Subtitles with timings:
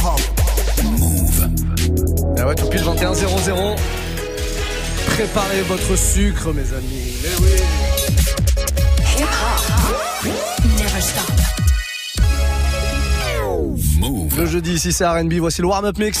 [0.00, 0.20] hip-hop.
[0.98, 1.48] Move.
[2.38, 3.76] Ah ouais, tout pile 21 00.
[5.06, 7.18] Préparez votre sucre, mes amis.
[7.22, 7.50] Mais oui.
[10.78, 11.30] Never stop.
[13.98, 14.38] Move.
[14.38, 15.34] Le jeudi, ici c'est RB.
[15.34, 16.20] Voici le warm-up mix.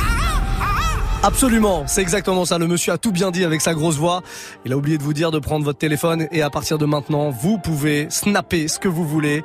[1.23, 2.57] Absolument, c'est exactement ça.
[2.57, 4.23] Le monsieur a tout bien dit avec sa grosse voix.
[4.65, 7.29] Il a oublié de vous dire de prendre votre téléphone et à partir de maintenant,
[7.29, 9.43] vous pouvez snapper ce que vous voulez.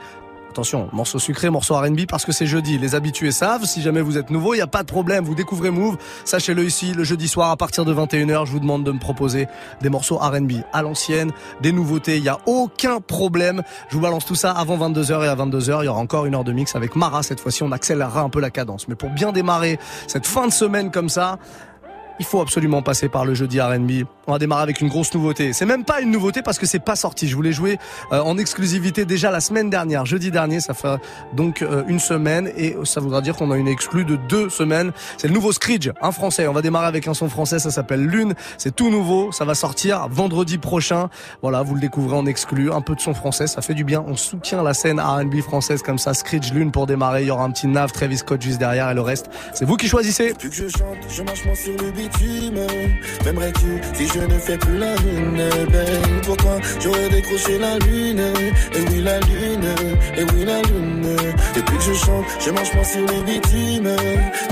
[0.56, 2.78] Attention, morceau sucré, morceau R&B parce que c'est jeudi.
[2.78, 3.66] Les habitués savent.
[3.66, 5.22] Si jamais vous êtes nouveau, il n'y a pas de problème.
[5.22, 5.98] Vous découvrez Move.
[6.24, 9.48] Sachez-le ici, le jeudi soir à partir de 21h, je vous demande de me proposer
[9.82, 12.16] des morceaux R&B à l'ancienne, des nouveautés.
[12.16, 13.62] Il n'y a aucun problème.
[13.90, 16.34] Je vous balance tout ça avant 22h et à 22h, il y aura encore une
[16.34, 17.22] heure de mix avec Mara.
[17.22, 18.88] Cette fois-ci, on accélérera un peu la cadence.
[18.88, 21.38] Mais pour bien démarrer cette fin de semaine comme ça,
[22.18, 24.04] il faut absolument passer par le jeudi R&B.
[24.26, 25.52] On va démarrer avec une grosse nouveauté.
[25.52, 27.28] C'est même pas une nouveauté parce que c'est pas sorti.
[27.28, 27.78] Je voulais jouer
[28.12, 30.60] euh, en exclusivité déjà la semaine dernière, jeudi dernier.
[30.60, 30.96] Ça fait
[31.34, 34.92] donc euh, une semaine et ça voudra dire qu'on a une exclue de deux semaines.
[35.16, 36.48] C'est le nouveau Screech, un français.
[36.48, 37.58] On va démarrer avec un son français.
[37.58, 38.34] Ça s'appelle Lune.
[38.58, 39.32] C'est tout nouveau.
[39.32, 41.08] Ça va sortir vendredi prochain.
[41.42, 42.72] Voilà, vous le découvrez en exclu.
[42.72, 44.04] Un peu de son français, ça fait du bien.
[44.06, 46.14] On soutient la scène R&B française comme ça.
[46.14, 47.22] Screech Lune pour démarrer.
[47.22, 49.76] Il y aura un petit Nav, Travis Scott juste derrière et le reste, c'est vous
[49.76, 50.34] qui choisissez.
[53.24, 58.20] M'aimerais-tu si je ne fais plus la lune, ben Pour toi, j'aurais décroché la lune.
[58.74, 59.64] Et oui, la lune,
[60.16, 61.16] et oui, la lune.
[61.54, 63.90] Depuis que je chante, je marche moins sur le bitume.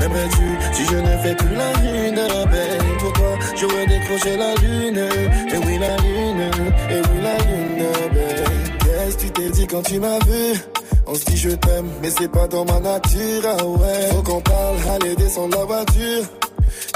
[0.00, 2.20] M'aimerais-tu si je ne fais plus la lune,
[2.50, 4.98] ben Pour toi, j'aurais décroché la lune.
[5.52, 6.50] Et oui, la lune,
[6.90, 7.86] et oui, la lune,
[8.80, 10.58] Qu'est-ce que tu t'es dit quand tu m'as vu?
[11.06, 14.08] On se dit je t'aime, mais c'est pas dans ma nature, ah ouais.
[14.10, 16.24] Faut qu'on parle, allez descendre la voiture.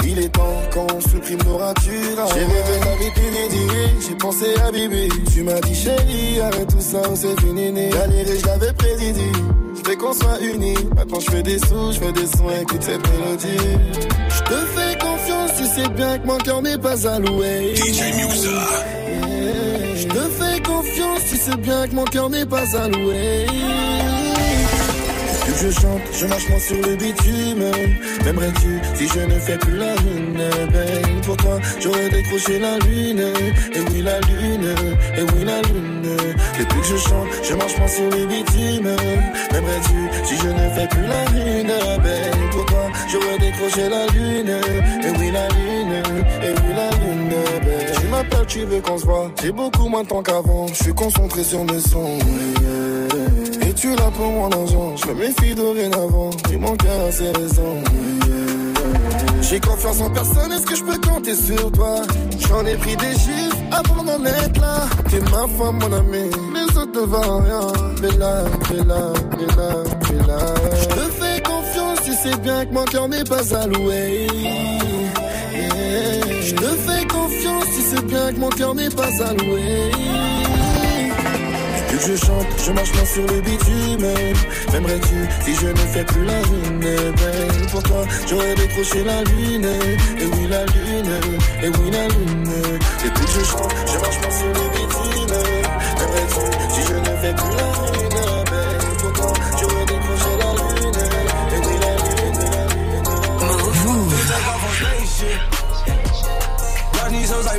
[0.05, 2.27] Il est temps qu'on supprime nos ratures.
[2.33, 5.09] J'ai rêvé ma vie inédite, j'ai pensé à Bibi.
[5.33, 7.71] Tu m'as dit chérie, arrête tout ça, c'est fini.
[7.89, 9.13] Galéré, je l'avais prédit.
[9.89, 10.77] Je qu'on soit unis.
[10.95, 13.65] Maintenant je fais des sous, je fais des sons, écoute cette mélodie.
[14.29, 17.75] Je te fais confiance, tu sais bien que mon cœur n'est pas alloué.
[17.75, 18.49] DJ Muxa.
[19.07, 19.95] Yeah.
[19.95, 23.47] Je te fais confiance, tu sais bien que mon cœur n'est pas alloué.
[25.49, 27.63] Plus que je chante, je marche moins sur le bitume.
[28.23, 30.39] M'aimerais-tu si je ne fais plus la lune,
[30.71, 33.23] ben Pour toi, j'aurais décroché la lune.
[33.73, 34.75] Et oui, la lune,
[35.17, 36.17] et oui, la lune.
[36.59, 38.89] Depuis que je chante, je marche moins sur le bitume.
[39.51, 41.73] M'aimerais-tu si je ne fais plus la lune,
[42.03, 44.49] ben Pour toi, j'aurais décroché la lune.
[45.03, 46.03] Et oui, la lune,
[46.43, 47.33] et oui, la lune,
[47.65, 49.31] ben Tu m'appelles, tu veux qu'on se voit.
[49.41, 50.67] J'ai beaucoup moins de temps qu'avant.
[50.67, 52.19] Je suis concentré sur mes sons.
[53.81, 56.31] Tu l'as pour mon argent, je me méfie dorénavant.
[56.51, 57.81] Et mon cœur a ses raisons.
[59.41, 62.01] J'ai confiance en personne, est-ce que je peux compter sur toi?
[62.49, 64.81] J'en ai pris des chiffres avant d'en être là.
[65.09, 67.67] T'es ma femme, mon ami, les autres ne valent rien.
[68.01, 69.69] Bella, Bella, Bella,
[70.09, 70.39] Bella.
[70.81, 74.27] Je te fais confiance, tu sais bien que mon cœur n'est pas alloué.
[76.41, 79.91] Je te fais confiance, tu sais bien que mon cœur n'est pas alloué.
[81.89, 84.07] Que je chante, je marche moins sur le bitume.
[84.71, 89.65] M'aimerais-tu si je ne fais plus la lune ben, Pour toi, j'aurais décroché la lune.
[89.65, 91.11] Et oui, la lune,
[91.63, 92.51] et oui, la lune.
[93.05, 95.35] Et que je chante, je marche moins sur le bitume.
[95.97, 96.45] M'aimerais-tu
[96.75, 98.19] si je ne fais plus la lune
[98.51, 101.01] ben, Pour toi, j'aurais décroché la lune.
[101.51, 102.99] Et oui, la lune, la lune.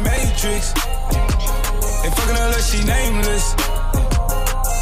[0.02, 0.72] Matrix.
[2.14, 3.79] Fucking she nameless.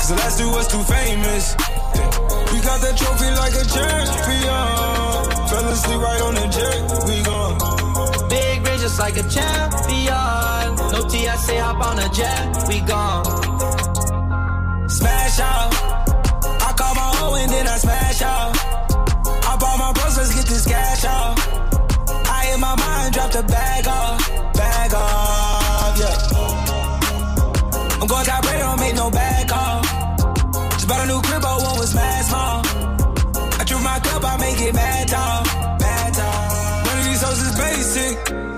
[0.09, 1.53] Cause the last two was too famous.
[2.49, 5.29] We got that trophy like a champion.
[5.53, 6.81] Fell asleep right on the jet.
[7.05, 7.61] We gone.
[8.31, 10.77] Big range just like a champion.
[10.97, 13.27] No T, I say hop on a jet, we gone.
[14.89, 15.75] Smash out.
[15.77, 18.57] I call my hoe and then I smash out.
[19.45, 21.39] I bought my bros, let's get this cash out.
[22.33, 24.27] I hit my mind, drop the bag off.
[24.57, 26.17] Bag off, yeah.
[28.01, 29.18] I'm going top rate, don't make no bag call.
[29.18, 29.18] Just
[30.89, 32.59] bought a new crib, but one was mad small.
[33.61, 35.45] I drew my cup, I make it mad tall.
[35.79, 36.87] Mad tall.
[36.89, 38.15] One of these hoes is basic.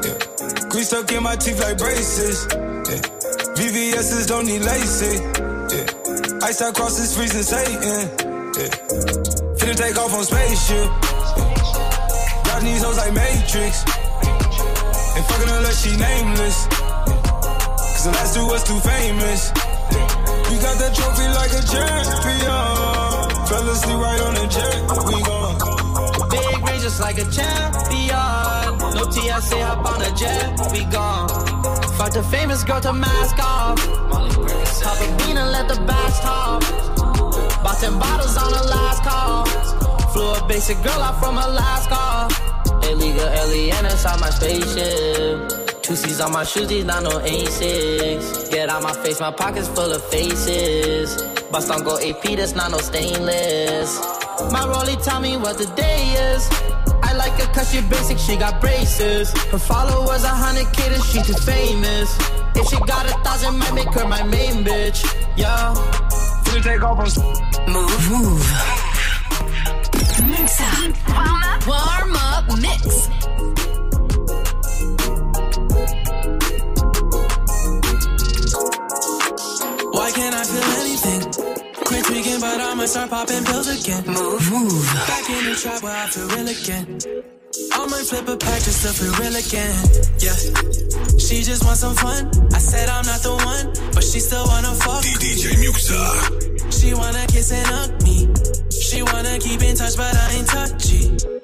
[0.07, 0.69] Yeah.
[0.71, 2.47] Grease stuck in my teeth like braces.
[2.55, 3.03] Yeah.
[3.59, 5.19] VVS's don't need lacy.
[5.75, 6.47] Yeah.
[6.49, 8.01] Ice across this freezing Satan.
[8.57, 8.71] Yeah.
[9.59, 10.89] Finna take off on spaceship.
[11.37, 12.45] Yeah.
[12.47, 13.75] Got these hoes like Matrix.
[15.17, 16.67] Ain't fucking unless she nameless.
[17.91, 19.70] Cause the last two was too famous.
[20.61, 22.71] Got that trophy like a champion.
[23.49, 24.81] Fell asleep right on the jet.
[25.09, 25.57] We gone.
[26.29, 28.77] Big range just like a champion.
[28.93, 30.61] No TSA hop on a jet.
[30.73, 31.29] We gone.
[31.97, 33.81] Fuck the famous girl to mask off.
[34.85, 36.61] Pop a bean and let the bags talk.
[37.65, 39.47] Bought them bottles on the last call.
[40.13, 42.29] Flew a basic girl out from Alaska.
[42.91, 45.70] Illegal alien inside my spaceship.
[45.91, 48.49] Two C's on my shoes, these not no A6.
[48.53, 51.21] Get out my face, my pockets full of faces.
[51.51, 53.99] Bust on go AP, that's not no stainless.
[54.53, 56.49] My rollie tell me what the day is.
[57.03, 59.33] I like her cause she basic, she got braces.
[59.51, 62.17] Her followers a hundred K, then she too famous.
[62.55, 65.03] If she got a thousand, might make her my main bitch.
[65.37, 65.75] Yeah.
[66.45, 67.11] Finna take off on
[67.67, 68.11] Move.
[68.13, 68.47] Move.
[70.31, 70.95] Mix up.
[71.09, 71.67] Warm up.
[71.67, 73.70] Warm up mix.
[82.81, 84.07] I'ma start popping pills again.
[84.07, 84.41] Move.
[84.51, 84.85] Move.
[85.07, 86.87] Back in the trap where I feel real again.
[87.77, 89.77] I might flip a pack just to feel real again.
[90.17, 90.33] Yeah.
[91.21, 92.33] She just wants some fun.
[92.55, 95.05] I said I'm not the one, but she still wanna fuck.
[95.05, 96.73] DJ Muxa.
[96.73, 98.33] She wanna kiss and hug me.
[98.73, 101.40] She wanna keep in touch, but I ain't touchy.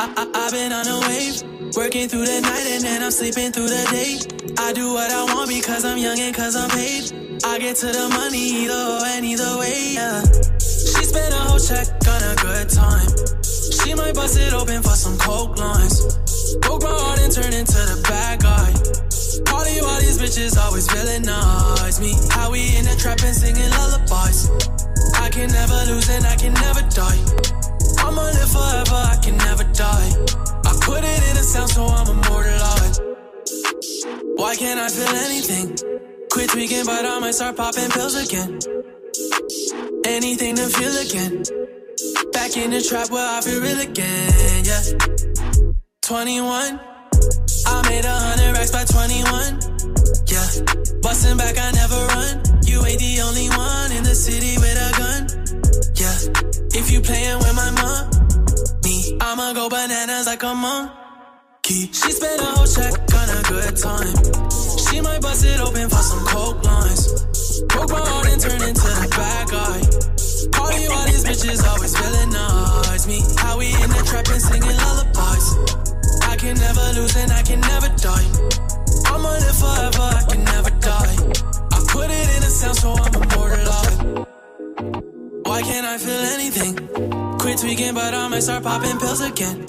[0.00, 3.52] I, I, I've been on a wave, working through the night and then I'm sleeping
[3.52, 4.16] through the day.
[4.56, 7.12] I do what I want because I'm young and cause I'm paid.
[7.44, 8.80] I get to the money either
[9.12, 10.24] and either way, yeah.
[10.56, 13.12] She spent a whole check on a good time.
[13.44, 16.16] She might bust it open for some coke lines.
[16.64, 18.72] Broke my heart and turned into the bad guy.
[19.44, 22.16] Party while these bitches always villainize me.
[22.32, 24.48] How we in the trap and singing lullabies.
[25.20, 27.59] I can never lose and I can never die.
[28.04, 30.10] I'ma live forever, I can never die.
[30.64, 33.02] I put it in a sound so I'm immortalized.
[34.36, 35.66] Why can't I feel anything?
[36.32, 38.58] Quit tweaking, but I might start popping pills again.
[40.06, 41.42] Anything to feel again.
[42.32, 44.82] Back in the trap where I feel real again, yeah.
[46.02, 46.80] 21,
[47.66, 49.60] I made a hundred racks by 21,
[50.26, 50.48] yeah.
[51.02, 52.42] Busting back, I never run.
[52.64, 54.99] You ain't the only one in the city with a.
[56.90, 61.86] You playin' with my money, I'ma go bananas like a monkey.
[61.94, 64.10] She spent a whole check on a good time.
[64.74, 67.06] She might bust it open for some coke lines.
[67.70, 69.78] Broke my heart and turned into the bad guy.
[70.50, 73.22] Party while these bitches always villainize me.
[73.38, 75.46] How we in the trap and singing lullabies.
[76.26, 78.26] I can never lose and I can never die.
[79.14, 81.14] I'ma live forever, I can never die.
[81.70, 84.26] I put it in a sound so I'm immortalized.
[85.50, 86.76] Why can't I feel anything?
[87.38, 89.66] Quit tweaking, but I might start popping pills again.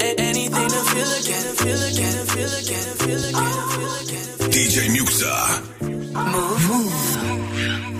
[0.00, 3.94] A- anything to feel again, feel again, to feel again, to feel again, to feel
[4.00, 4.26] again.
[4.56, 5.32] DJ Muxa.
[6.32, 6.70] Move.
[6.70, 7.95] Move.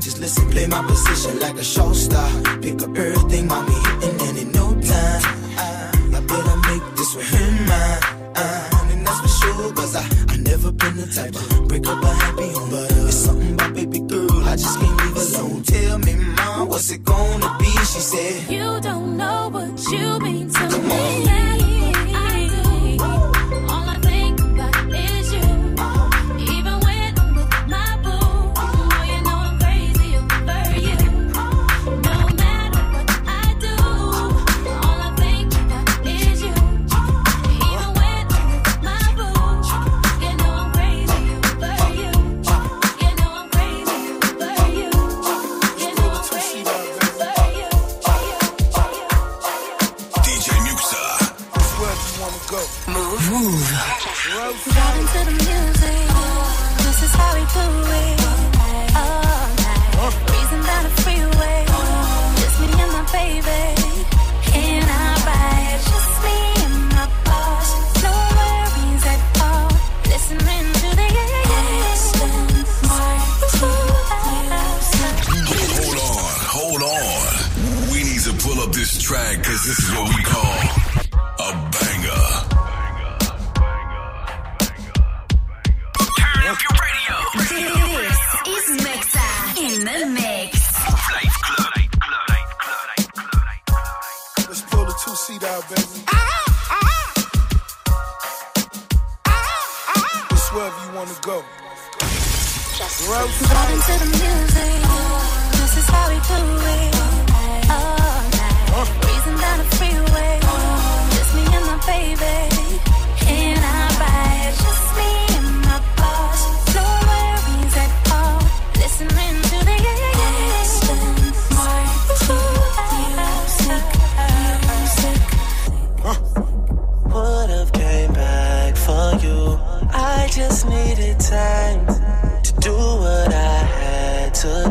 [0.00, 0.50] Just listen.
[0.50, 2.28] Play my position like a show star.
[2.62, 5.22] Pick up everything, mommy, hitting, and in no time.
[5.56, 8.00] I, I better make this with him mine.
[8.34, 12.02] Uh, and that's for sure, cause I, I never been the type to break up
[12.02, 12.70] a happy home.
[12.70, 15.62] But uh, it's something about baby girl, I just can't leave alone.
[15.62, 17.70] Tell me, mom, what's it gonna be?
[17.92, 20.39] She said, You don't know what you mean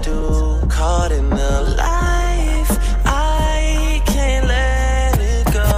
[0.10, 0.68] do.
[0.70, 2.72] Caught in the life,
[3.06, 5.70] I can't let it go.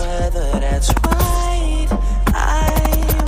[0.00, 1.88] Whether that's right,
[2.34, 2.74] I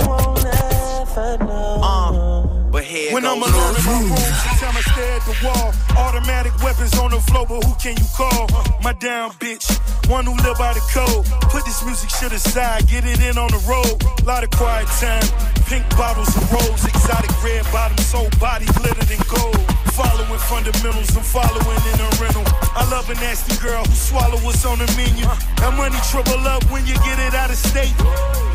[0.07, 1.79] won't ever know.
[1.83, 5.35] Uh, but here when I'm alone in my room, each time I stare at the
[5.45, 5.67] wall,
[5.97, 8.47] automatic weapons on the floor, but who can you call?
[8.81, 9.67] My down bitch,
[10.09, 11.25] one who live by the code.
[11.53, 13.95] Put this music shit aside, get it in on the road.
[14.25, 15.27] Lot of quiet time,
[15.67, 19.70] pink bottles and rose, exotic red bottoms, soul body glittered in gold.
[19.91, 22.43] Following fundamentals, I'm following in a rental.
[22.79, 25.25] I love a nasty girl who swallow what's on the menu.
[25.59, 27.91] That money trouble up when you get it out of state.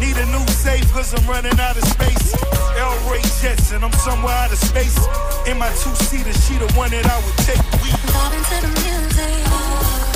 [0.00, 2.32] Need a new safe cause I'm running out of space.
[2.80, 2.96] L.
[3.12, 4.96] Ray Jetson, I'm somewhere out of space.
[5.46, 7.60] In my two-seater, she the one that I would take.
[7.84, 9.36] We into the music.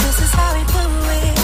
[0.00, 1.39] This is how we do it.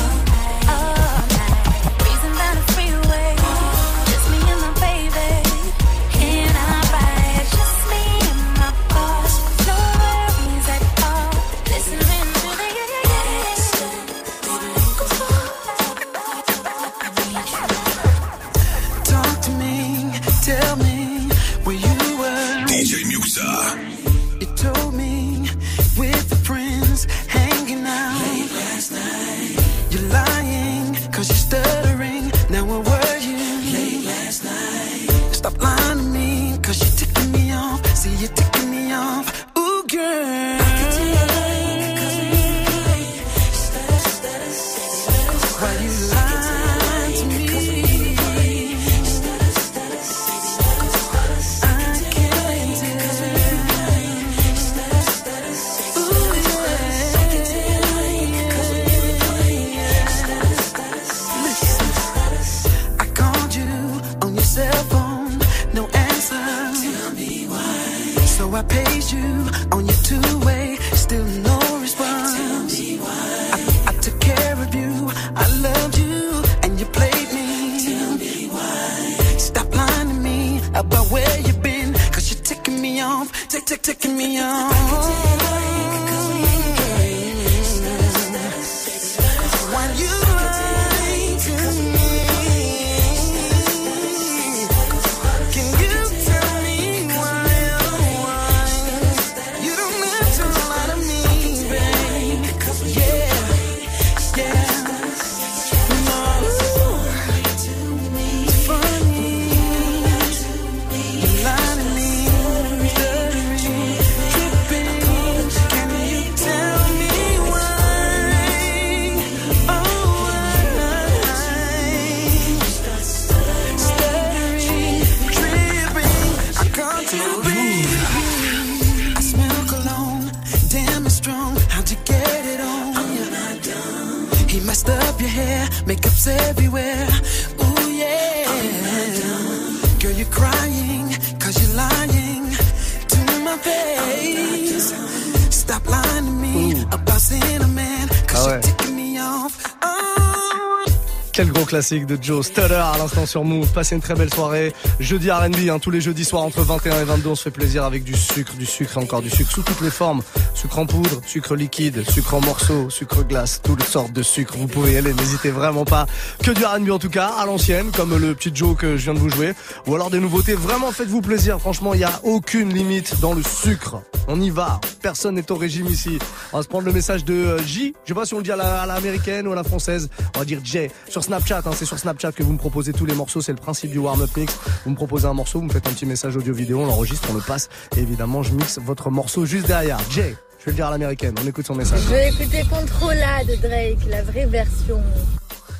[151.94, 153.68] De Joe Stutter à l'instant sur Move.
[153.68, 154.72] Passez une très belle soirée.
[154.98, 157.84] Jeudi R&B, hein, tous les jeudis soirs entre 21 et 22, on se fait plaisir
[157.84, 160.20] avec du sucre, du sucre encore du sucre sous toutes les formes.
[160.52, 164.54] Sucre en poudre, sucre liquide, sucre en morceaux, sucre glace, toutes sortes de sucre.
[164.58, 166.06] Vous pouvez y aller, n'hésitez vraiment pas.
[166.42, 169.14] Que du R&B en tout cas, à l'ancienne, comme le petit Joe que je viens
[169.14, 169.52] de vous jouer.
[169.86, 170.54] Ou alors des nouveautés.
[170.54, 171.60] Vraiment, faites-vous plaisir.
[171.60, 174.02] Franchement, il n'y a aucune limite dans le sucre.
[174.28, 174.80] On y va.
[175.02, 176.18] Personne n'est au régime ici.
[176.52, 177.94] On va se prendre le message de euh, J.
[178.04, 180.08] Je sais pas si on le dit à la- à ou à la française.
[180.34, 180.88] On va dire J.
[181.08, 183.40] Sur Snapchat, hein, c'est sur Snapchat que vous me proposez tous les morceaux.
[183.40, 184.56] C'est le principe du warm-up mix.
[184.84, 187.34] Vous me proposez un morceau, vous me faites un petit message audio-vidéo, on l'enregistre, on
[187.34, 187.68] le passe.
[187.96, 189.98] Et évidemment, je mixe votre morceau juste derrière.
[190.10, 190.20] J.
[190.58, 191.34] Je vais le dire à l'américaine.
[191.42, 192.00] On écoute son message.
[192.04, 195.00] Je vais écouter Controla de Drake, la vraie version.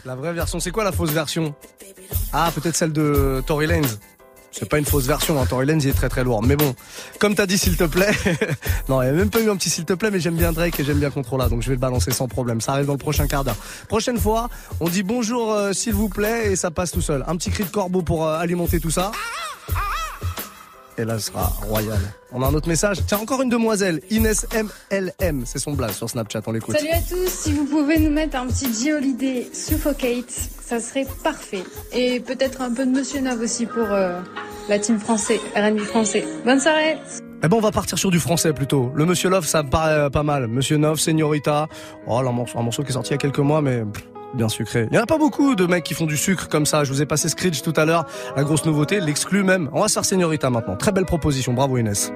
[0.05, 1.53] La vraie version, c'est quoi la fausse version?
[2.33, 3.89] Ah, peut-être celle de Tory Lanez.
[4.59, 5.45] C'est pas une fausse version, hein.
[5.45, 6.43] Tory il est très très lourd.
[6.43, 6.75] Mais bon,
[7.19, 8.13] comme t'as dit s'il te plaît,
[8.89, 10.53] non, il n'y a même pas eu un petit s'il te plaît, mais j'aime bien
[10.53, 12.63] Drake et j'aime bien Controla, donc je vais le balancer sans problème.
[12.63, 13.57] Ça arrive dans le prochain quart d'heure.
[13.89, 14.49] Prochaine fois,
[14.81, 17.23] on dit bonjour euh, s'il vous plaît et ça passe tout seul.
[17.29, 19.13] Un petit cri de corbeau pour euh, alimenter tout ça.
[20.99, 22.01] Et là, ce sera royal.
[22.33, 22.99] On a un autre message.
[23.07, 26.77] Tiens, encore une demoiselle, Inès MLM, c'est son blaze sur Snapchat, on l'écoute.
[26.79, 30.33] Salut à tous, si vous pouvez nous mettre un petit J Holiday Suffocate,
[30.67, 31.63] ça serait parfait.
[31.93, 34.21] Et peut-être un peu de Monsieur Nov aussi pour euh,
[34.69, 36.25] la team français, R&B français.
[36.45, 36.99] Bonne soirée
[37.45, 38.91] Eh ben on va partir sur du français plutôt.
[38.95, 40.49] Le Monsieur Love, ça me paraît euh, pas mal.
[40.49, 41.69] Monsieur Nov, Señorita.
[42.09, 43.85] Oh, là, un morceau, un morceau qui est sorti il y a quelques mois, mais
[44.35, 44.89] bien sucré.
[44.91, 46.83] Il y en a pas beaucoup de mecs qui font du sucre comme ça.
[46.83, 48.05] Je vous ai passé Screech tout à l'heure.
[48.37, 49.71] La grosse nouveauté, l'exclu même.
[49.73, 50.77] On va se faire maintenant.
[50.77, 51.53] Très belle proposition.
[51.53, 52.11] Bravo Inès.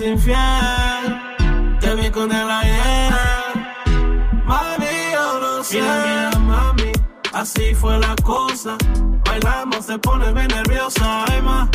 [0.00, 1.78] Eres infiel.
[1.80, 3.12] Te vi con él ayer.
[4.44, 5.80] Mami, yo no sé.
[5.80, 6.92] Mira, mira, mami.
[7.32, 8.76] Así fue la cosa.
[9.24, 11.24] Bailamos, se pone bien nerviosa.
[11.28, 11.68] Ay, ma.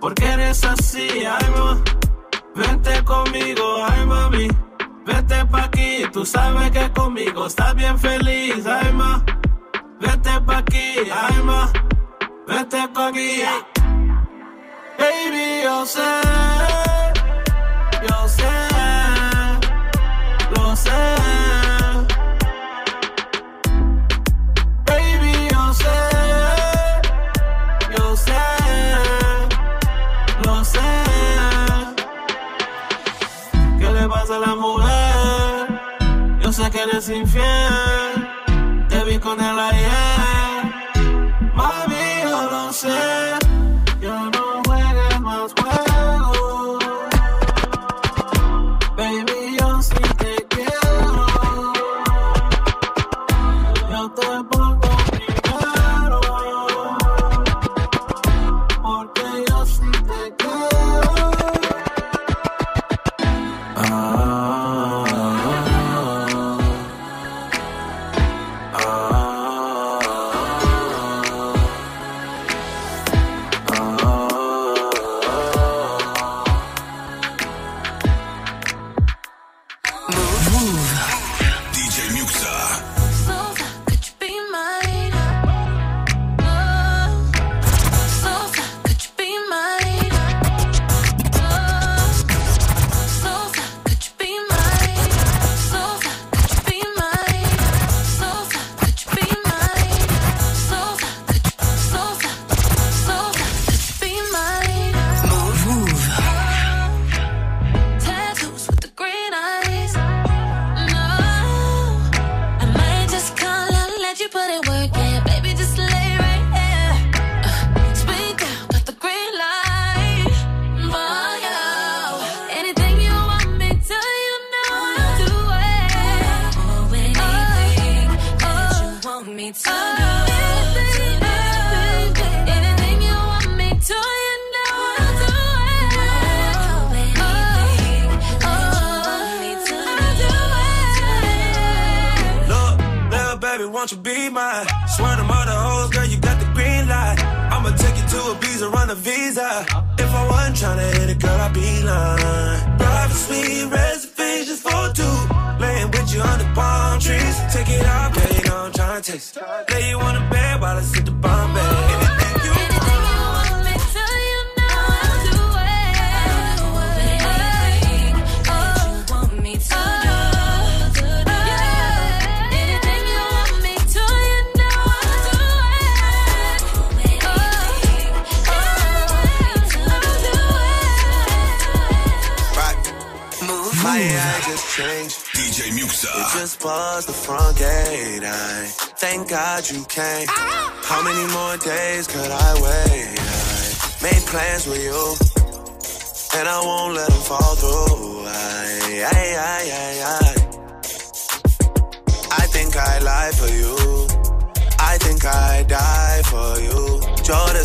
[0.00, 1.78] Porque eres así, ay, ma.
[2.54, 4.48] Vente conmigo, ay, mami.
[5.04, 9.24] Vete pa' aquí, tú sabes que conmigo estás bien feliz, ay, ma.
[10.00, 11.70] Vete pa' aquí, ay, ma.
[12.48, 13.42] Vete pa' aquí.
[14.98, 16.00] Baby, yo sé,
[36.96, 37.85] eres infiel.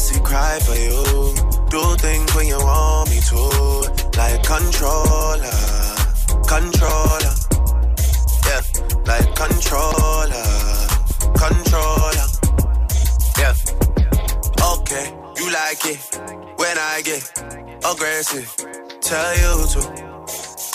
[0.01, 1.35] Jodeci cry for you.
[1.69, 3.37] Do things when you want me to,
[4.17, 5.57] like controller,
[6.47, 7.33] controller.
[8.47, 8.61] Yeah,
[9.05, 10.47] like controller,
[11.37, 12.27] controller.
[13.37, 13.53] Yeah.
[14.73, 15.99] Okay, you like it
[16.57, 17.23] when I get
[17.85, 18.49] aggressive.
[19.01, 19.79] Tell you to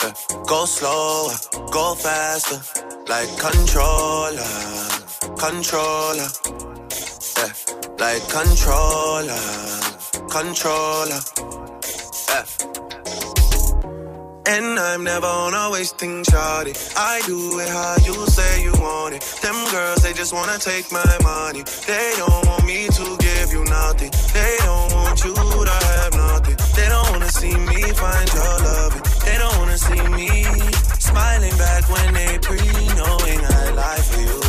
[0.03, 0.13] yeah.
[0.47, 1.35] go slower,
[1.73, 2.61] go faster,
[3.09, 4.47] like controller,
[5.37, 6.56] controller.
[7.99, 9.41] Like controller,
[10.29, 11.21] controller.
[12.29, 12.45] Yeah.
[14.47, 16.77] And I'm never on a wasting shawty.
[16.95, 19.23] I do it how you say you want it.
[19.41, 21.63] Them girls, they just wanna take my money.
[21.87, 24.11] They don't want me to give you nothing.
[24.35, 26.57] They don't want you to have nothing.
[26.77, 29.03] They don't wanna see me find your loving.
[29.25, 30.45] They don't wanna see me
[31.01, 32.61] smiling back when they pre
[32.95, 34.46] knowing I lie for you.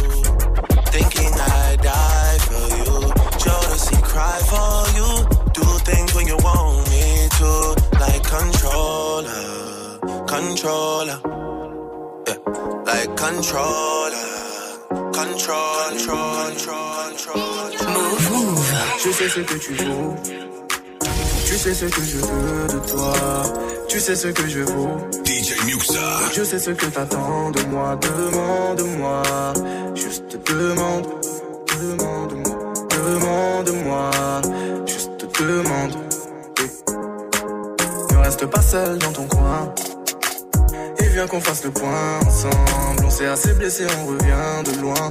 [4.18, 5.10] Cry for you.
[5.58, 7.06] Do things when you want me
[7.40, 7.52] to.
[8.04, 9.46] Like controller,
[10.34, 11.20] controller.
[12.28, 12.40] Yeah.
[12.90, 14.30] Like controller,
[15.20, 17.94] control, control, control, control.
[17.96, 18.66] Move, move.
[19.04, 20.16] Je sais ce que tu vaux.
[21.48, 23.14] Tu sais ce que je veux de toi.
[23.88, 24.98] Tu sais ce que je vaux.
[25.26, 26.08] DJ Muxa.
[26.36, 27.98] Je sais ce que t'attends de moi.
[28.08, 29.22] Demande-moi.
[29.96, 31.08] Juste demande.
[31.82, 32.37] Demande-moi.
[33.08, 34.12] Demande-moi.
[34.86, 35.96] Juste demande.
[36.60, 36.66] Oui.
[38.12, 39.74] Ne reste pas seul dans ton coin.
[41.00, 43.06] Et viens qu'on fasse le point ensemble.
[43.06, 45.08] On s'est assez blessé, on revient de loin.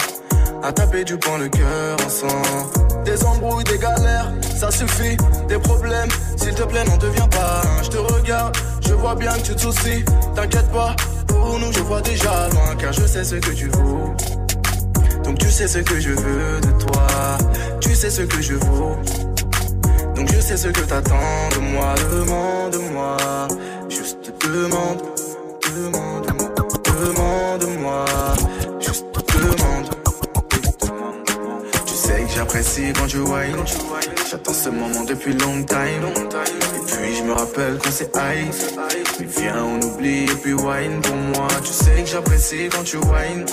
[0.62, 3.04] À taper du poing le cœur ensemble.
[3.06, 5.16] Des embrouilles, des galères, ça suffit.
[5.48, 7.62] Des problèmes, s'il te plaît, n'en deviens pas.
[7.82, 8.54] Je te regarde,
[8.86, 10.04] je vois bien que tu te soucies.
[10.34, 10.94] T'inquiète pas,
[11.28, 12.76] pour nous, je vois déjà loin.
[12.78, 14.14] Car je sais ce que tu vaux.
[15.26, 17.06] Donc tu sais ce que je veux de toi,
[17.80, 18.94] tu sais ce que je vaux.
[20.14, 23.16] Donc je sais ce que t'attends de moi, demande-moi,
[23.88, 25.02] juste demande,
[25.64, 28.04] demande-moi, demande-moi,
[28.78, 29.88] juste demande.
[31.86, 33.64] Tu sais que j'apprécie quand tu wine,
[34.30, 36.06] j'attends ce moment depuis long time.
[36.76, 38.46] Et puis je me rappelle quand c'est high,
[39.18, 41.48] mais viens on oublie et puis wine pour moi.
[41.64, 43.44] Tu sais que j'apprécie quand tu wine.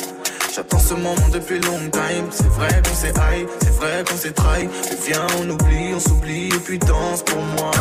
[0.55, 2.27] J'attends ce moment depuis long time.
[2.29, 4.67] C'est vrai qu'on s'est high, c'est vrai qu'on s'est trahi.
[4.67, 7.71] Mais viens, on oublie, on s'oublie et puis danse pour moi.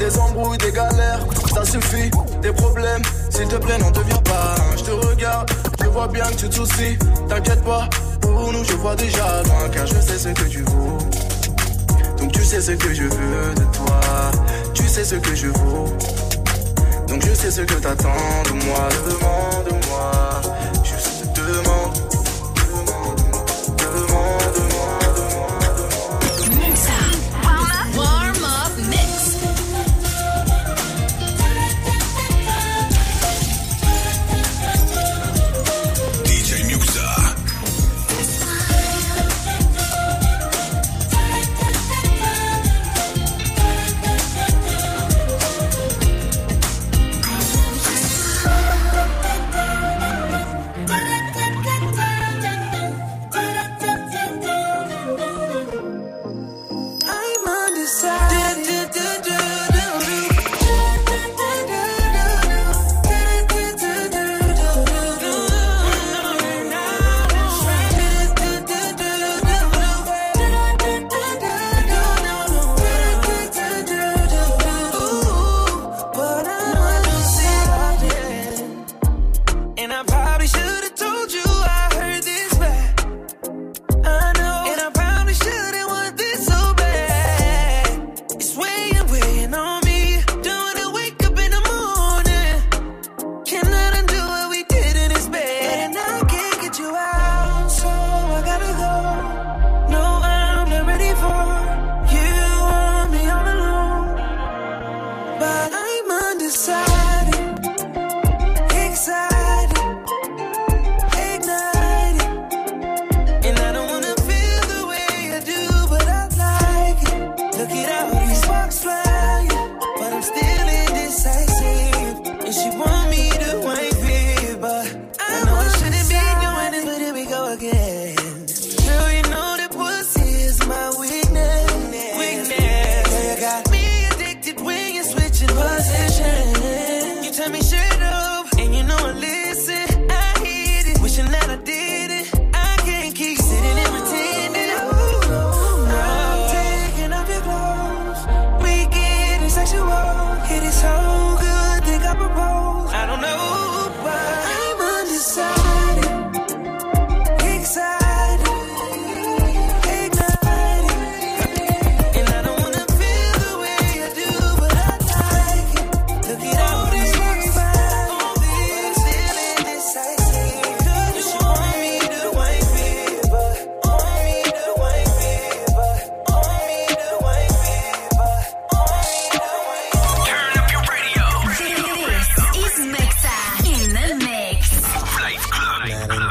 [0.00, 2.10] Des embrouilles, des galères, ça suffit.
[2.42, 4.56] Des problèmes, s'il te plaît, n'en deviens pas.
[4.76, 5.48] Je te regarde,
[5.80, 6.98] je vois bien que tu te soucies.
[7.28, 7.88] T'inquiète pas,
[8.20, 9.68] pour nous, je vois déjà loin.
[9.70, 10.98] Car je sais ce que tu vaux.
[12.18, 14.00] Donc tu sais ce que je veux de toi.
[14.74, 15.84] Tu sais ce que je vaux.
[17.06, 18.88] Donc je sais ce que t'attends de moi.
[19.06, 20.27] Demande-moi.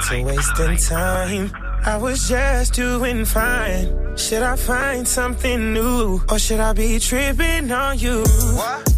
[0.10, 1.52] Into wasting time.
[1.84, 4.16] I was just doing fine.
[4.16, 6.22] Should I find something new?
[6.30, 8.24] Or should I be tripping on you?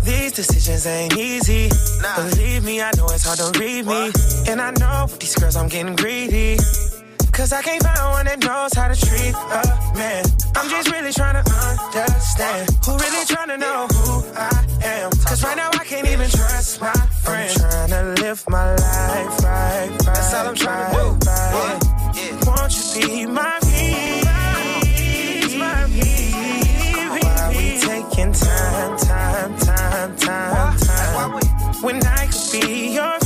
[0.03, 1.69] These decisions ain't easy.
[2.15, 4.11] Believe me, I know it's hard to read me.
[4.47, 6.57] And I know with these girls I'm getting greedy.
[7.39, 9.63] Cause I can't find one that knows how to treat a
[9.95, 10.25] man.
[10.57, 12.69] I'm just really trying to understand.
[12.83, 15.09] Who really trying to know who I am?
[15.23, 16.91] Cause right now I can't even trust my
[17.23, 17.63] friends.
[17.63, 19.99] I'm trying to live my life right, right.
[20.03, 21.15] That's all I'm trying to do.
[21.31, 21.79] Right.
[22.45, 24.25] Won't you be my peace,
[25.55, 27.23] my peace?
[27.23, 31.39] Why we taking time, time, time, time, time?
[31.83, 33.18] When I could be your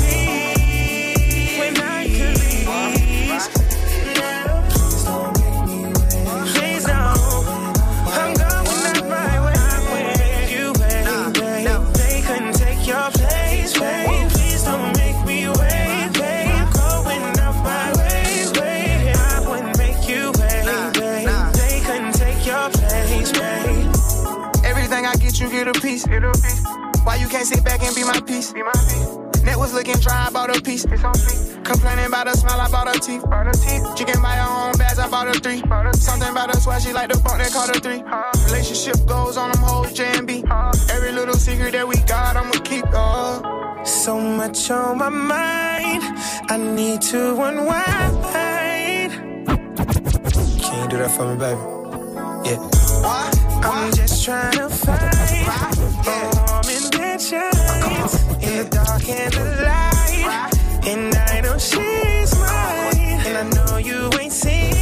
[25.65, 26.05] you get a piece.
[27.03, 28.53] Why you can't sit back and be my piece?
[28.53, 28.71] be my
[29.43, 30.85] Net was looking dry, I bought a piece.
[30.85, 31.13] It's on
[31.63, 33.23] Complaining about the smell, I bought her teeth.
[33.97, 35.61] She can buy her own bags, I bought her three.
[35.93, 38.03] Something about her swag, she like the funk, they call her three.
[38.45, 40.43] Relationship goes on them hoes, J and B.
[40.89, 42.85] Every little secret that we got, I'ma keep.
[42.91, 43.83] Uh.
[43.85, 46.03] So much on my mind,
[46.49, 48.23] I need to unwind.
[50.61, 51.59] Can you do that for me, baby?
[52.49, 52.57] Yeah.
[53.03, 53.43] What?
[53.65, 55.22] I'm just trying to find
[56.05, 60.51] warm intentions in the dark and the light.
[60.85, 63.21] And I know she's mine.
[63.25, 64.72] And I know you ain't seen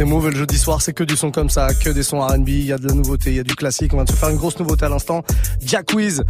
[0.00, 2.20] Écoutez Move et le jeudi soir, c'est que du son comme ça, que des sons
[2.20, 3.92] R&B, il y a de la nouveauté, il y a du classique.
[3.92, 5.22] On va se faire une grosse nouveauté à l'instant.
[5.62, 6.22] Jack Wiz,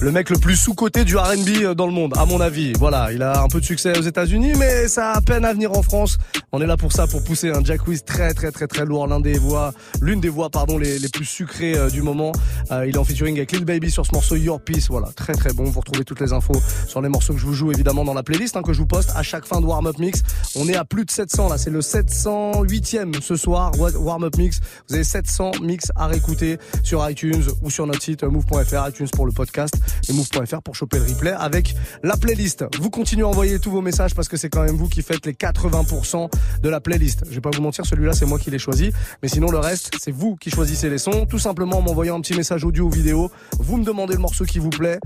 [0.00, 2.72] le mec le plus sous-coté du R&B dans le monde, à mon avis.
[2.74, 5.52] Voilà, il a un peu de succès aux États-Unis, mais ça a à peine à
[5.52, 6.18] venir en France.
[6.52, 9.08] On est là pour ça, pour pousser un Jack Wiz très très très très lourd,
[9.08, 12.30] l'un des voix, l'une des voix pardon les, les plus sucrées euh, du moment.
[12.70, 14.86] Euh, il est en featuring avec Lil Baby sur ce morceau Your Peace.
[14.88, 15.64] Voilà, très très bon.
[15.64, 18.22] Vous retrouvez toutes les infos sur les morceaux que je vous joue évidemment dans la
[18.22, 20.22] playlist hein, que je vous poste à chaque fin de warm up mix.
[20.54, 24.60] On est à plus de 700 là, c'est le 708e ce soir warm up mix.
[24.88, 29.08] Vous avez 700 mix à réécouter sur iTunes ou sur notre site euh, move.fr, iTunes
[29.12, 29.74] pour le podcast
[30.08, 32.64] et move.fr pour choper le replay avec la playlist.
[32.80, 35.26] Vous continuez à envoyer tous vos messages parce que c'est quand même vous qui faites
[35.26, 36.30] les 80%
[36.62, 37.24] de la playlist.
[37.28, 39.90] Je vais pas vous mentir, celui-là c'est moi qui l'ai choisi, mais sinon le reste
[40.00, 41.26] c'est vous qui choisissez les sons.
[41.26, 43.30] Tout simplement en m'envoyant un petit message audio ou vidéo.
[43.58, 44.98] Vous me demandez le morceau qui vous plaît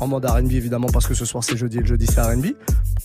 [0.00, 2.46] en mode R&B évidemment parce que ce soir c'est jeudi et le jeudi c'est R&B.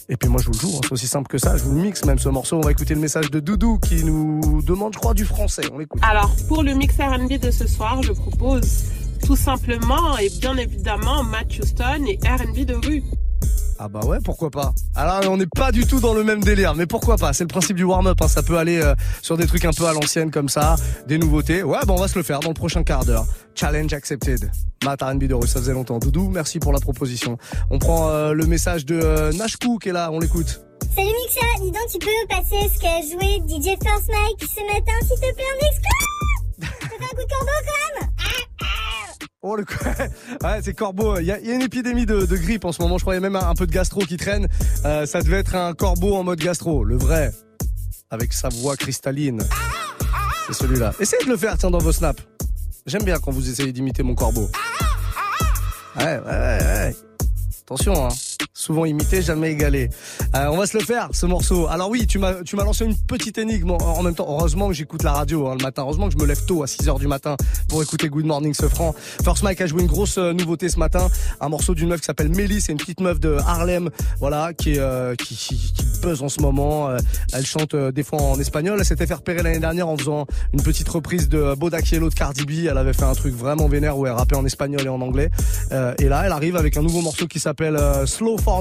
[0.09, 0.81] Et puis moi je vous le joue, hein.
[0.83, 1.57] c'est aussi simple que ça.
[1.57, 2.57] Je vous mixe même ce morceau.
[2.57, 5.63] On va écouter le message de Doudou qui nous demande, je crois, du français.
[5.73, 6.01] On l'écoute.
[6.03, 8.85] Alors, pour le mix R&B de ce soir, je propose
[9.25, 13.03] tout simplement et bien évidemment Matt Houston et R&B de rue.
[13.79, 14.73] Ah bah ouais, pourquoi pas.
[14.95, 17.47] Alors on n'est pas du tout dans le même délire, mais pourquoi pas C'est le
[17.47, 18.27] principe du warm-up, hein.
[18.27, 20.75] ça peut aller euh, sur des trucs un peu à l'ancienne comme ça,
[21.07, 21.61] des nouveautés.
[21.61, 23.25] Ouais, bah on va se le faire dans le prochain quart d'heure.
[23.53, 24.49] Challenge accepted.
[24.83, 25.99] Matt R&B de rue, ça faisait longtemps.
[25.99, 27.37] Doudou, merci pour la proposition.
[27.69, 30.66] On prend euh, le message de euh, Nashku qui est là, on l'écoute.
[30.97, 34.93] Salut Mixa, dis donc tu peux passer ce qu'a joué DJ First Mike ce matin
[35.01, 35.91] s'il te plaît en exclu
[36.59, 38.07] Ça fait un coup de corbeau quand
[39.43, 39.63] Oh le
[40.43, 41.19] ouais, c'est corbeau.
[41.19, 42.97] Il y, a, une épidémie de, grippe en ce moment.
[42.97, 44.47] Je croyais même un, peu de gastro qui traîne.
[44.85, 47.31] Euh, ça devait être un corbeau en mode gastro, le vrai,
[48.09, 49.43] avec sa voix cristalline.
[50.47, 50.93] C'est celui-là.
[50.99, 52.23] Essayez de le faire, tiens, dans vos snaps.
[52.87, 54.49] J'aime bien quand vous essayez d'imiter mon corbeau.
[55.95, 56.25] Ouais, ouais.
[56.25, 56.95] ouais.
[57.61, 58.09] Attention, hein.
[58.67, 59.89] Souvent imité, jamais égalé.
[60.35, 61.67] Euh, on va se le faire, ce morceau.
[61.69, 64.25] Alors oui, tu m'as, tu m'as lancé une petite énigme en, même temps.
[64.27, 65.83] Heureusement que j'écoute la radio hein, le matin.
[65.83, 67.37] Heureusement que je me lève tôt à 6 heures du matin
[67.69, 68.93] pour écouter Good Morning Sofran.
[69.23, 71.07] First Mike a joué une grosse euh, nouveauté ce matin.
[71.39, 72.59] Un morceau d'une meuf qui s'appelle Mélie.
[72.59, 73.89] C'est une petite meuf de Harlem.
[74.19, 76.89] Voilà, qui euh, qui, buzz en ce moment.
[77.31, 78.79] Elle chante des fois en espagnol.
[78.79, 82.15] Elle s'était fait repérer l'année dernière en faisant une petite reprise de Bodak Yellow de
[82.15, 82.67] Cardi B.
[82.69, 85.31] Elle avait fait un truc vraiment vénère où elle rappait en espagnol et en anglais.
[85.71, 88.56] Euh, et là, elle arrive avec un nouveau morceau qui s'appelle Slow For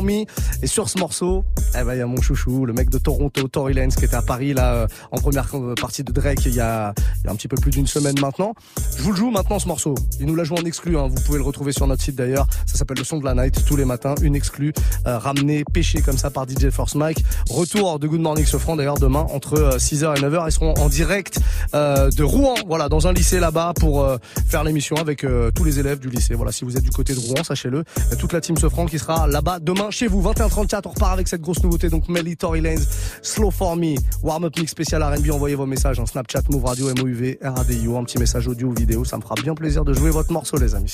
[0.63, 1.45] Et sur ce morceau,
[1.79, 4.17] eh ben, il y a mon chouchou, le mec de Toronto, Tory Lanez, qui était
[4.17, 6.93] à Paris, là, euh, en première euh, partie de Drake, il y a,
[7.27, 8.53] un petit peu plus d'une semaine maintenant.
[8.99, 9.95] Je vous le joue maintenant, ce morceau.
[10.21, 11.09] Il nous l'a joué en exclu, hein.
[11.09, 12.47] Vous pouvez le retrouver sur notre site d'ailleurs.
[12.67, 14.75] Ça s'appelle le son de la night, tous les matins, une exclue,
[15.07, 17.25] euh, ramenée, pêchée comme ça par DJ Force Mike.
[17.49, 20.45] Retour de Good Morning Sofran, d'ailleurs, demain, entre euh, 6h et 9h.
[20.47, 21.41] Ils seront en direct,
[21.73, 24.07] de Rouen, voilà, dans un lycée là-bas pour
[24.49, 26.35] faire l'émission avec tous les élèves du lycée.
[26.35, 27.85] Voilà, si vous êtes du côté de Rouen, sachez-le.
[28.19, 30.23] Toute la team Sofran qui sera là-bas demain chez vous.
[30.23, 31.89] 21h34, on repart avec cette grosse nouveauté.
[31.89, 32.83] Donc, Melly Tory Lanez,
[33.23, 35.31] Slow For Me, Warm Up Mix spécial R&B.
[35.31, 39.05] Envoyez vos messages en Snapchat, Move Radio, MOUV, RADIO, un petit message audio ou vidéo.
[39.05, 40.93] Ça me fera bien plaisir de jouer votre morceau, les amis.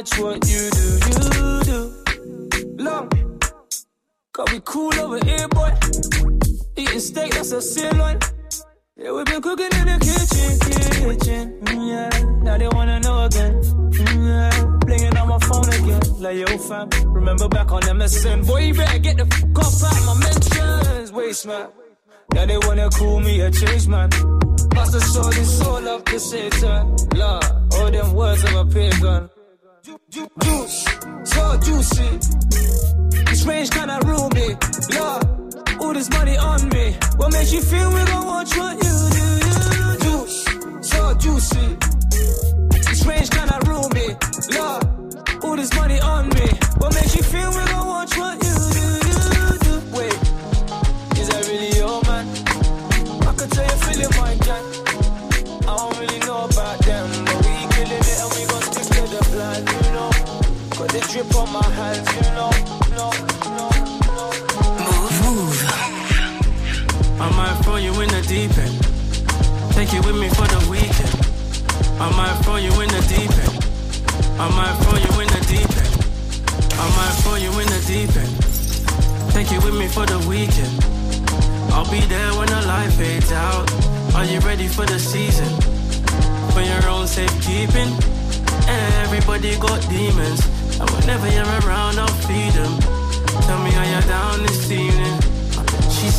[0.00, 0.39] much what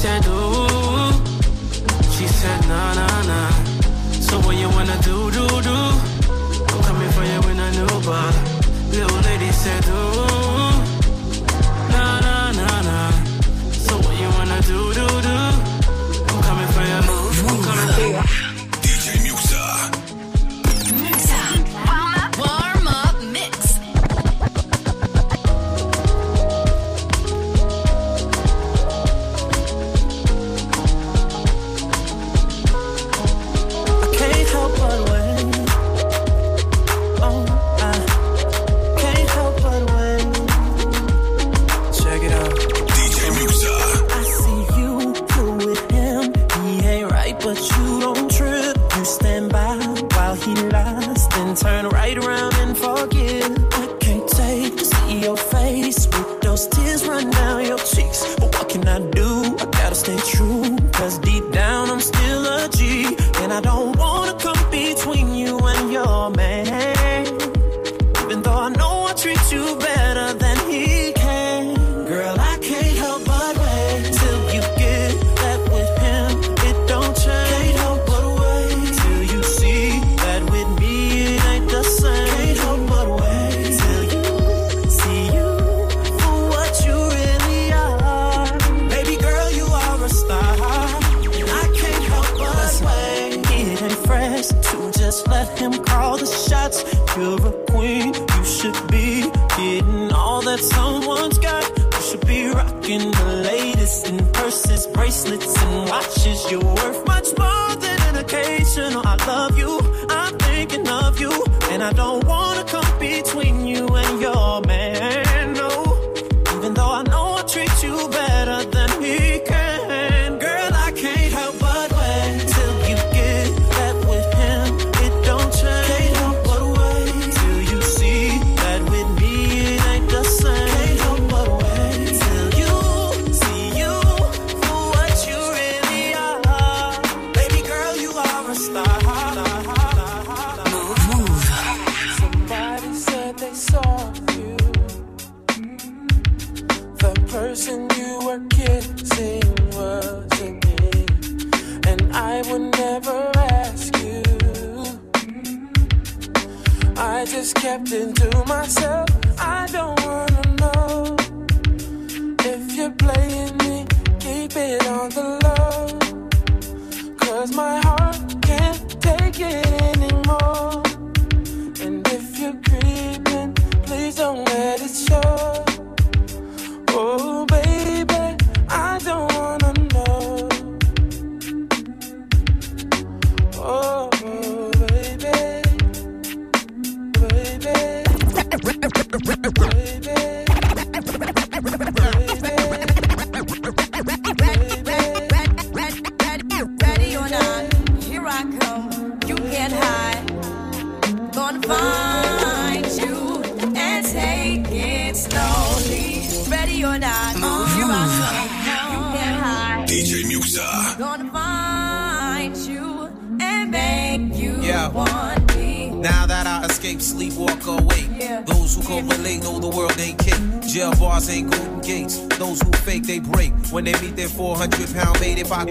[0.01, 1.11] said, ooh.
[2.15, 3.51] She said, nah, nah, nah.
[4.27, 5.77] So what you wanna do, do, do?
[6.71, 8.33] I'm coming for you in a new bar.
[8.89, 10.00] Little lady said, ooh.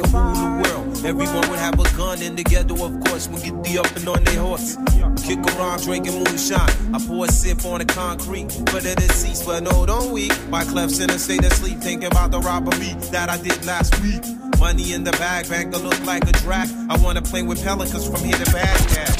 [0.02, 1.04] the world.
[1.04, 4.24] Everyone would have a gun, and together, of course, we get the up and on
[4.24, 4.76] their horse.
[5.26, 6.94] Kick around, drinking moonshine.
[6.94, 10.30] I pour a sip on the concrete for the deceased, but no, don't we?
[10.48, 14.00] My clefts in a state of sleep, thinking about the robbery that I did last
[14.02, 14.22] week.
[14.58, 16.68] Money in the bag, banker look like a drag.
[16.90, 19.19] I wanna play with pelicans from here to Baghdad.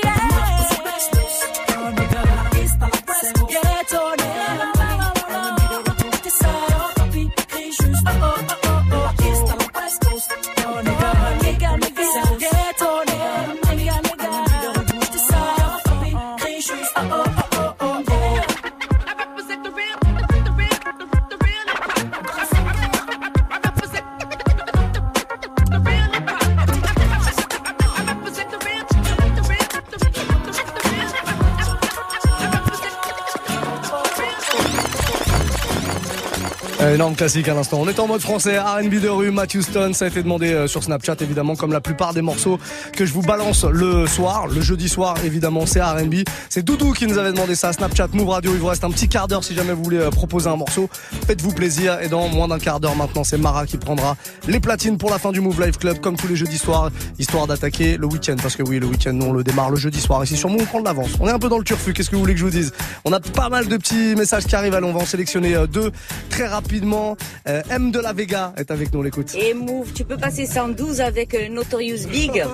[37.21, 37.77] classique à l'instant.
[37.79, 39.93] On est en mode français, R&B de rue, Matthew Stone.
[39.93, 42.57] Ça a été demandé euh, sur Snapchat, évidemment, comme la plupart des morceaux
[43.01, 44.45] que je vous balance le soir.
[44.45, 46.17] Le jeudi soir, évidemment, c'est R&B.
[46.49, 47.73] C'est Doudou qui nous avait demandé ça.
[47.73, 48.51] Snapchat, Move Radio.
[48.53, 50.87] Il vous reste un petit quart d'heure si jamais vous voulez euh, proposer un morceau.
[51.25, 51.99] Faites-vous plaisir.
[52.03, 55.17] Et dans moins d'un quart d'heure maintenant, c'est Mara qui prendra les platines pour la
[55.17, 58.35] fin du Move Live Club, comme tous les jeudis soirs, histoire d'attaquer le week-end.
[58.39, 60.23] Parce que oui, le week-end, nous, on le démarre le jeudi soir.
[60.23, 61.09] Ici sur Move, on prend de l'avance.
[61.19, 61.93] On est un peu dans le turfu.
[61.93, 62.71] Qu'est-ce que vous voulez que je vous dise?
[63.03, 64.75] On a pas mal de petits messages qui arrivent.
[64.75, 65.89] Allez, on va en sélectionner euh, deux
[66.29, 67.17] très rapidement.
[67.47, 69.33] Euh, M de la Vega est avec nous, l'écoute.
[69.33, 72.45] Et Move, tu peux passer 112 avec Notorious Big.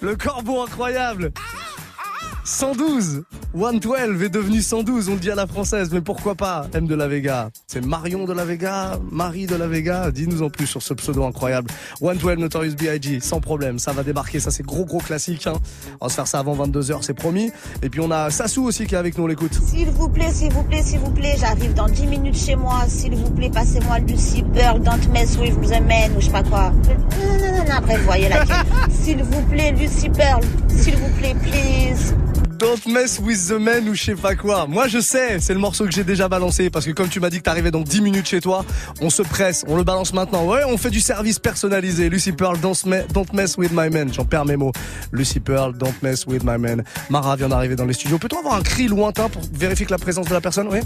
[0.00, 1.32] Le corbeau incroyable.
[2.44, 3.24] 112
[3.58, 6.66] 112 est devenu 112, on le dit à la française, mais pourquoi pas?
[6.74, 10.50] M de la Vega C'est Marion de la Vega Marie de la Vega Dis-nous en
[10.50, 11.70] plus sur ce pseudo incroyable.
[12.00, 13.20] 112 Notorious B.I.G.
[13.20, 15.46] Sans problème, ça va débarquer, ça c'est gros gros classique.
[15.46, 15.54] Hein.
[16.02, 17.50] On va se faire ça avant 22h, c'est promis.
[17.82, 19.54] Et puis on a Sassou aussi qui est avec nous, on l'écoute.
[19.54, 22.82] S'il vous plaît, s'il vous plaît, s'il vous plaît, j'arrive dans 10 minutes chez moi.
[22.88, 26.42] S'il vous plaît, passez-moi Lucy Pearl, Don't Mess With The Men ou je sais pas
[26.42, 26.72] quoi.
[26.72, 28.56] Non, non, non, non, après vous voyez laquelle.
[28.90, 32.14] s'il vous plaît, Lucy Pearl, s'il vous plaît, please.
[32.58, 34.66] Don't mess with the men ou je sais pas quoi.
[34.66, 37.28] Moi je sais, c'est le morceau que j'ai déjà balancé parce que comme tu m'as
[37.28, 38.64] dit que t'arrivais dans 10 minutes chez toi,
[39.00, 40.44] on se presse, on le balance maintenant.
[40.46, 42.08] Ouais, on fait du service personnalisé.
[42.08, 44.12] Lucy Pearl, don't, me- don't mess with my men.
[44.12, 44.72] J'en perds mes mots.
[45.12, 46.82] Lucy Pearl, don't mess with my men.
[47.10, 48.18] Mara vient d'arriver dans les studios.
[48.18, 50.78] Peut-on avoir un cri lointain pour vérifier que la présence de la personne, oui?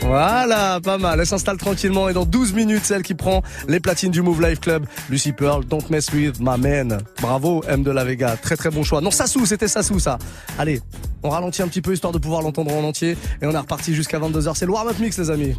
[0.00, 1.20] Voilà, pas mal.
[1.20, 4.42] Elle s'installe tranquillement et dans 12 minutes, c'est elle qui prend les platines du Move
[4.42, 4.86] Life Club.
[5.10, 6.98] Lucy Pearl, Don't Mess With My Man.
[7.20, 8.36] Bravo, M de la Vega.
[8.36, 9.00] Très très bon choix.
[9.00, 10.18] Non, Sassou, c'était Sassou ça.
[10.58, 10.80] Allez,
[11.22, 13.94] on ralentit un petit peu histoire de pouvoir l'entendre en entier et on est reparti
[13.94, 14.54] jusqu'à 22h.
[14.54, 15.54] C'est le warm-up mix les amis.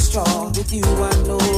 [0.00, 0.52] strong.
[0.52, 1.49] With you, I know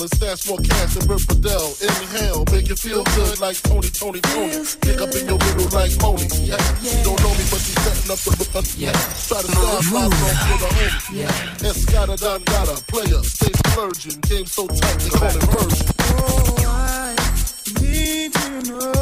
[0.00, 1.76] L and stash more cash than Fidel.
[1.82, 4.64] Inhale, make you feel good like Tony, Tony, Tony.
[4.80, 6.24] Pick up in your middle like Moni.
[6.40, 6.56] Yeah.
[6.56, 6.90] yeah.
[6.90, 8.92] She don't know me, but she's setting up the uh, yeah.
[9.28, 11.20] Try to stop my off for the homie.
[11.20, 11.68] Yeah.
[11.68, 14.20] Escada Don Gata, player, stay splurging.
[14.22, 15.86] Game so tight, they call it version.
[16.00, 17.16] Oh, I
[17.80, 18.99] need to know.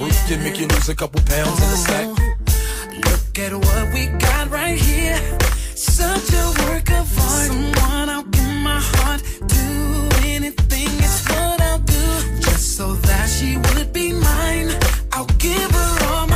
[0.00, 2.08] Work you, make you lose a couple pounds in the sack.
[3.04, 5.20] Look at what we got right here.
[5.74, 7.46] Such a work of art.
[7.46, 9.22] Someone I'll give my heart
[9.54, 10.26] to.
[10.26, 12.40] Anything is what I'll do.
[12.40, 14.70] Just so that she would be mine.
[15.12, 16.29] I'll give her all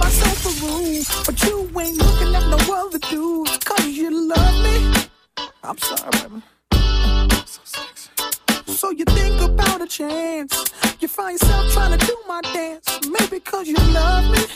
[1.25, 2.99] But you ain't looking at no other
[4.01, 4.93] you love me.
[5.63, 6.41] I'm sorry, baby.
[7.45, 8.09] So sexy.
[8.65, 10.53] So you think about a chance.
[10.99, 12.87] You find yourself trying to do my dance.
[13.07, 14.50] Maybe cause you love me.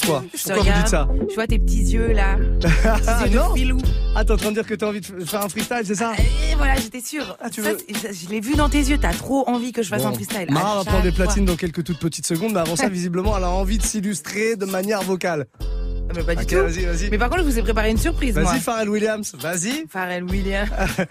[0.00, 2.36] Pourquoi, Je Pourquoi vous dites ça regarde, je vois tes petits yeux là.
[2.84, 3.78] Ah, Petits yeux de non filou.
[4.16, 6.12] Ah, t'es en train de dire que t'as envie de faire un freestyle, c'est ça
[6.18, 7.36] Et voilà, j'étais sûre.
[7.40, 9.88] Ah, tu Ça, veux- je l'ai vu dans tes yeux, t'as trop envie que je
[9.88, 10.08] fasse Bon.
[10.08, 10.46] un freestyle.
[10.50, 13.44] Mara va prendre des platines dans quelques toutes petites secondes, mais avant ça, visiblement, elle
[13.44, 15.46] a envie de s'illustrer de manière vocale.
[15.60, 16.56] Ah, Mais pas du Ok, tout.
[16.56, 17.10] vas-y, vas-y.
[17.10, 18.34] Mais par contre, je vous ai préparé une surprise.
[18.34, 19.86] Vas-y, Pharrell Williams, vas-y.
[19.88, 20.68] Pharrell Williams.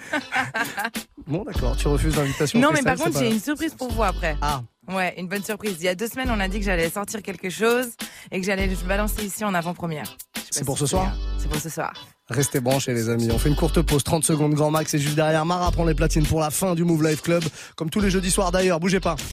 [1.26, 2.60] Bon, d'accord, tu refuses l'invitation.
[2.60, 4.36] non, mais par contre, j'ai une surprise pour vous après.
[4.42, 4.62] Ah.
[4.90, 5.78] Ouais, une bonne surprise.
[5.80, 7.88] Il y a deux semaines, on a dit que j'allais sortir quelque chose
[8.32, 10.18] et que j'allais le balancer ici en avant-première.
[10.52, 11.16] C'est pour ce soir.
[11.38, 11.94] C'est pour ce soir.
[12.30, 15.16] Restez branchés les amis, on fait une courte pause, 30 secondes grand max et juste
[15.16, 17.44] derrière Mara prend les platines pour la fin du Move Life Club,
[17.76, 19.18] comme tous les jeudis soirs d'ailleurs, bougez pas.